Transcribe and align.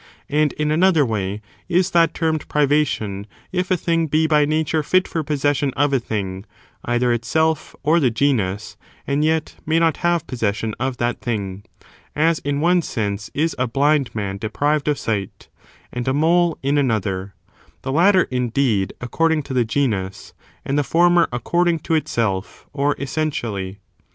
And 0.29 0.51
in 0.53 0.71
another 0.71 1.05
way 1.05 1.43
is 1.69 1.91
that 1.91 2.15
termed 2.15 2.47
privation 2.49 3.27
if 3.51 3.69
a 3.69 3.77
thing 3.77 4.07
be 4.07 4.25
by 4.25 4.45
nature 4.45 4.81
fit 4.81 5.07
for 5.07 5.23
possession 5.23 5.71
of 5.77 5.93
a 5.93 5.99
thing, 5.99 6.43
either 6.83 7.13
itself 7.13 7.75
or 7.83 7.99
the 7.99 8.09
genus, 8.09 8.77
and 9.05 9.23
yet 9.23 9.53
may 9.63 9.77
not 9.77 9.97
have 9.97 10.25
possession 10.25 10.73
of 10.79 10.97
that 10.97 11.21
thing; 11.21 11.61
as 12.15 12.39
in 12.39 12.61
one 12.61 12.81
sense 12.81 13.29
is 13.35 13.55
a 13.59 13.67
blind 13.67 14.15
man 14.15 14.39
deprived 14.39 14.87
of 14.87 14.97
sight, 14.97 15.49
and 15.93 16.07
a 16.07 16.15
mole 16.15 16.57
in 16.63 16.79
another: 16.79 17.35
the 17.83 17.91
latter, 17.91 18.23
indeed, 18.31 18.93
according 19.01 19.43
to 19.43 19.53
the 19.53 19.63
genus, 19.65 20.33
and 20.65 20.79
the 20.79 20.83
former 20.83 21.29
according 21.31 21.77
to 21.77 21.93
itself, 21.93 22.65
or 22.73 22.95
essentially. 22.97 23.77